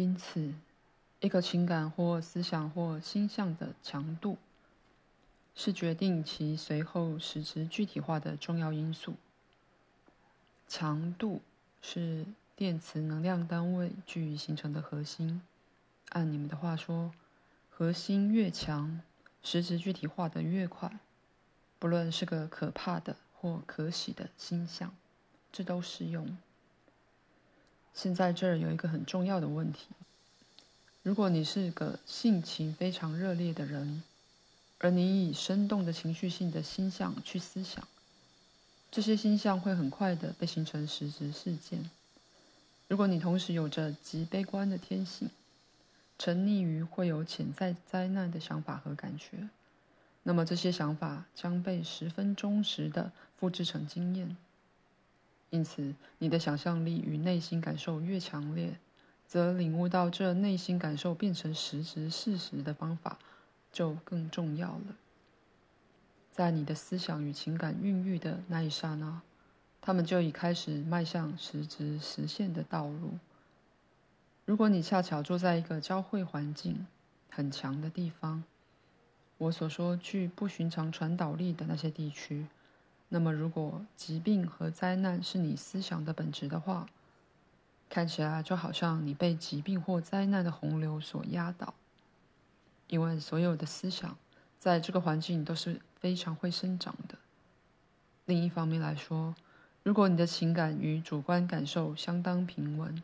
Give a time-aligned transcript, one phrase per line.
[0.00, 0.54] 因此，
[1.20, 4.38] 一个情感或思想或心象的强度，
[5.54, 9.16] 是决定其随后实质具体化的重要因素。
[10.66, 11.42] 强度
[11.82, 12.24] 是
[12.56, 15.42] 电磁能量单位聚形成的核心。
[16.08, 17.12] 按你们的话说，
[17.68, 19.02] 核心越强，
[19.42, 20.98] 实质具体化的越快。
[21.78, 24.94] 不论是个可怕的或可喜的心象，
[25.52, 26.38] 这都适用。
[27.94, 29.86] 现在这儿有一个很重要的问题：
[31.02, 34.02] 如果你是个性情非常热烈的人，
[34.78, 37.86] 而你以生动的情绪性的心象去思想，
[38.90, 41.90] 这些心象会很快的被形成实质事件。
[42.88, 45.28] 如果你同时有着极悲观的天性，
[46.18, 49.48] 沉溺于会有潜在灾难的想法和感觉。
[50.22, 54.36] 那么这些想法将被十分忠实的复制成经验。
[55.50, 58.78] 因此，你的想象力与内心感受越强烈，
[59.26, 63.18] 则领悟到这内心感受变成实质事实的方法
[63.72, 64.96] 就更重要了。
[66.32, 69.20] 在你的思想与情感孕育的那一刹那，
[69.80, 73.18] 他们就已开始迈向实质实现的道路。
[74.46, 76.86] 如果你恰巧坐在一个交汇环境
[77.28, 78.44] 很强的地方，
[79.38, 82.46] 我所说具不寻常传导力的那些地区，
[83.12, 86.86] 那么如果疾病和灾难是你思想的本质的话，
[87.88, 91.74] 看起来就好像你被疾病或灾难的洪流所压倒，
[92.86, 94.16] 因为所有的思想
[94.58, 97.18] 在这个环境都是非常会生长的。
[98.26, 99.34] 另一方面来说，
[99.82, 103.02] 如果你的情感与主观感受相当平稳、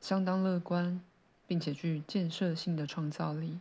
[0.00, 0.98] 相当乐观，
[1.46, 3.60] 并且具建设性的创造力。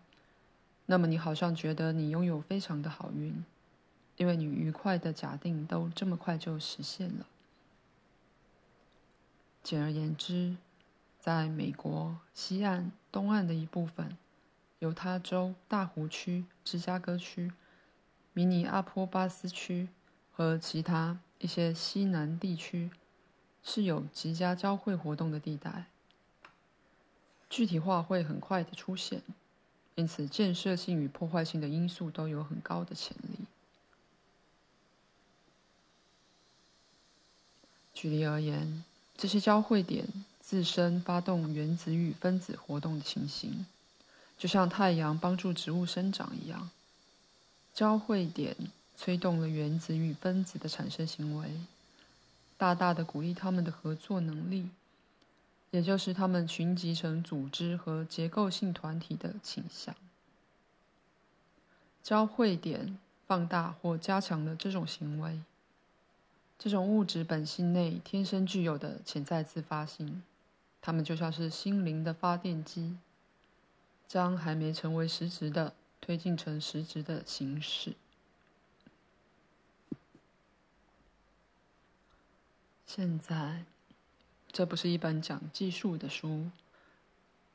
[0.86, 3.44] 那么你好像觉得你拥有非常的好运，
[4.22, 7.26] 因为你愉快的假定都这么快就实现了。
[9.64, 10.58] 简而言之，
[11.20, 14.16] 在美国西岸、东岸的一部分，
[14.78, 17.52] 犹他州、大湖区、芝加哥区、
[18.32, 19.90] 明尼阿波巴斯区
[20.32, 22.92] 和其他一些西南地区，
[23.64, 25.86] 是有极佳交汇活动的地带，
[27.50, 29.24] 具体化会很快的出现。
[29.96, 33.48] 因此，建设性与破坏性的因素都有很高的潜力。
[38.02, 38.84] 举例而言，
[39.16, 40.08] 这些交汇点
[40.40, 43.68] 自身发动原子与分子活动的情形，
[44.40, 46.72] 就像太阳帮助植物生长一样。
[47.76, 48.56] 交汇点
[48.98, 51.52] 催动了原子与分子的产生行为，
[52.58, 54.72] 大大的鼓励他们的合作能力。
[55.70, 59.96] 也就是他们群集成组织和结构性团体的倾向。
[62.02, 62.98] 交汇点
[63.28, 65.40] 放大或加强了这种行为，
[66.64, 70.22] 这种物质本性内天生具有的潜在自发性，
[70.80, 72.98] 它们就像是心灵的发电机，
[74.08, 77.96] 将还没成为实质的推进成实质的形式。
[82.86, 83.64] 现在。
[84.54, 86.52] 这不是一本讲技术的书，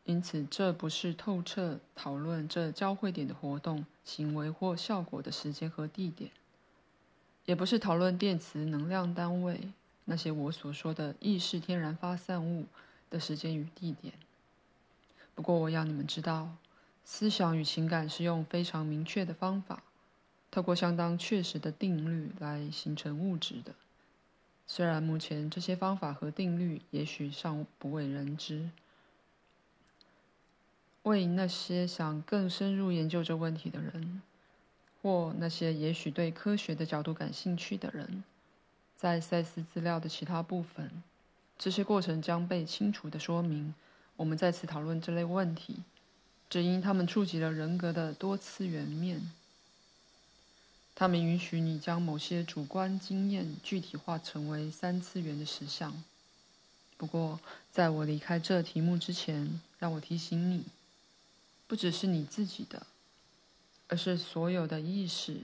[0.05, 6.31] 因此这不是透彻讨论这交汇点的活动、行为或效果的时间和地点，
[7.47, 9.61] 也不是讨论电磁能量单位
[10.05, 12.67] 那些我所说的意识天然发散物
[13.09, 14.13] 的时间与地点。
[15.35, 16.57] 不过，我要你们知道，
[17.05, 19.83] 思想与情感是用非常明确的方法，
[20.51, 23.75] 透过相当确实的定律来形成物质的。
[24.67, 28.71] 虽然目前这些方法和定律也许尚不为人知，
[31.05, 34.23] 为那些想更深入研究这问题的人，
[35.07, 38.25] 或那些也许对科学的角度感兴趣的人，
[38.97, 40.91] 在赛斯资料的其他部分，
[41.57, 43.73] 这些过程将被清楚地说明。
[44.17, 45.77] 我们再次讨论这类问题，
[46.51, 49.31] 只因他们触及了人格的多次元面。
[50.97, 56.03] 他们允许你将某些主观经验具体化成为三次元的实相。
[56.97, 57.39] 不过，
[57.71, 60.65] 在我离开这题目之前，让我提醒你，
[61.69, 62.85] 不只是你自己的，
[63.89, 65.41] 而是所有的意识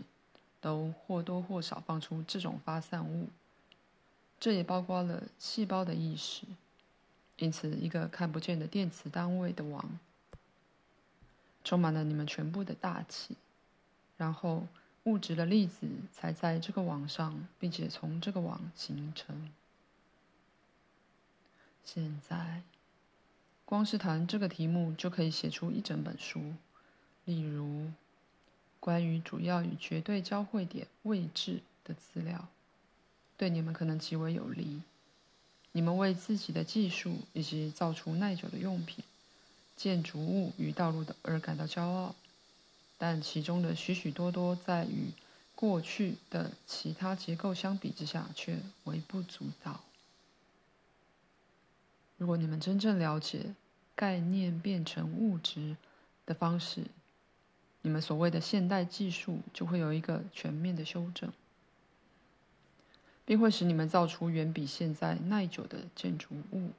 [0.61, 3.29] 都或多或少放出这种发散物。
[4.39, 6.47] 这也包括了细胞的意识。
[7.37, 9.99] 因此，一个看不见的电磁单位的网，
[11.65, 13.37] 充满了你们全部的大气，
[14.17, 14.67] 然后。
[15.05, 19.51] 物质的粒子才在这个网上，并且从这个网形成。
[21.85, 22.63] 现在，
[23.65, 26.55] 光是谈这个题目就可以写出一整本书，
[27.25, 27.91] 例如
[28.83, 32.49] 关于主要与绝对交汇点位置的资料，
[33.37, 34.83] 对你们可能极为有利。
[35.71, 39.05] 你们为自己的技术以及造出耐久的用品，
[39.77, 42.17] 建筑物与道路的而感到骄傲，
[42.99, 45.13] 但其中的许许多多在与
[45.55, 49.85] 过去的其他结构相比之下却微不足道。
[52.19, 53.55] 如果你们真正了解
[53.95, 55.77] 概念变成物质
[56.27, 56.87] 的方式，
[57.83, 61.33] 你们所谓的现代技术就会有一个全面的修正，
[63.25, 66.71] 并会使你们造出远比现在耐久的建筑物、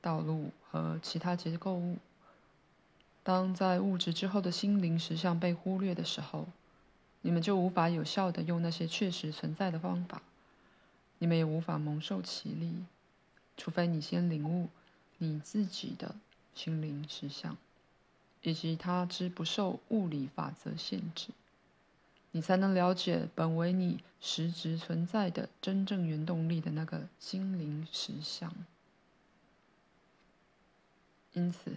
[0.00, 1.98] 道路和其他结构物。
[3.22, 6.46] 当在物质之后的心灵实相被忽略的时候，
[7.22, 10.22] 你们就无法有效地用那些确实存在的方法，
[11.18, 12.72] 你们也无法蒙受其利，
[13.56, 14.68] 除非你先领悟
[15.18, 16.14] 你自己的
[16.54, 17.58] 心灵实相，
[18.42, 21.28] 以及它之不受物理法则限制，
[22.32, 28.52] 你才能了解本为你实质存在的真正原动力的那个心灵实相。
[31.32, 31.76] 因此，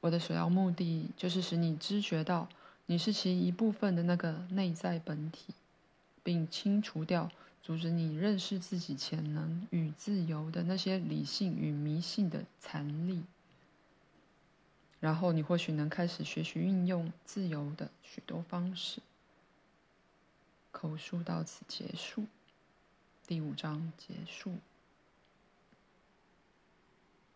[0.00, 2.48] 我的首要目的就是使你知觉到
[2.86, 5.54] 你是其一部分的那个内在本体，
[6.22, 7.30] 并清除掉
[7.62, 13.22] 阻止你认识自己潜能与自由的那些理性与迷信的残力。
[15.00, 19.00] 然后你或许能开始学习运用自由的许多方式。
[20.70, 22.26] 口述到此结束，
[23.26, 24.54] 第五章结束。